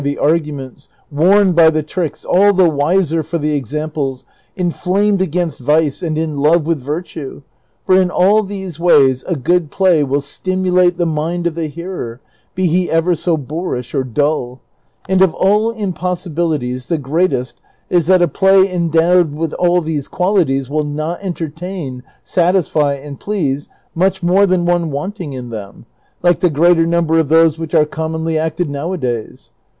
sharpened 0.03 0.17
by 0.17 0.23
tlie 0.23 0.31
arguments, 0.31 0.89
warned 1.11 1.55
by 1.55 1.69
the 1.69 1.83
tricks, 1.83 2.25
all 2.25 2.53
the 2.53 2.67
wiser 2.67 3.21
for 3.21 3.37
the 3.37 3.53
examples, 3.55 4.25
inflamed 4.55 5.21
against 5.21 5.59
vice, 5.59 6.01
and 6.01 6.17
in 6.17 6.37
love 6.37 6.65
with 6.65 6.81
virtue; 6.81 7.43
for 7.85 8.01
in 8.01 8.09
all 8.09 8.41
these 8.41 8.79
ways 8.79 9.23
a 9.27 9.35
good 9.35 9.69
play 9.69 10.03
will 10.03 10.19
stimulate 10.19 10.95
the 10.95 11.05
mind 11.05 11.45
of 11.45 11.53
the 11.53 11.67
hearer, 11.67 12.19
be 12.55 12.65
he 12.65 12.89
ever 12.89 13.13
so 13.13 13.37
boorish 13.37 13.93
or 13.93 14.03
dull; 14.03 14.59
and 15.07 15.21
of 15.21 15.35
all 15.35 15.69
impossibilities 15.69 16.87
the 16.87 16.97
greatest 16.97 17.61
is 17.91 18.07
that 18.07 18.23
a 18.23 18.27
play 18.27 18.67
endowed 18.73 19.35
with 19.35 19.53
all 19.53 19.81
these 19.81 20.07
qualities 20.07 20.67
will 20.67 20.83
not 20.83 21.19
entertain, 21.21 22.01
satisfy, 22.23 22.95
and 22.95 23.19
please 23.19 23.67
much 23.93 24.23
more 24.23 24.47
than 24.47 24.65
one 24.65 24.89
wanting 24.89 25.33
in 25.33 25.49
them, 25.51 25.85
like 26.23 26.39
the 26.39 26.49
greater 26.49 26.87
number 26.87 27.19
of 27.19 27.27
those 27.29 27.59
which 27.59 27.75
are 27.75 27.85
commonly 27.85 28.35
acted 28.35 28.67
now 28.67 28.93
a 28.93 28.97
days. 28.97 29.51